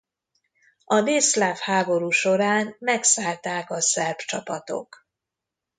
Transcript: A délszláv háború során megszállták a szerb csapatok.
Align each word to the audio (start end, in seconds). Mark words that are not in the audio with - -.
A 0.85 1.01
délszláv 1.01 1.57
háború 1.57 2.09
során 2.09 2.75
megszállták 2.79 3.71
a 3.71 3.81
szerb 3.81 4.17
csapatok. 4.17 5.07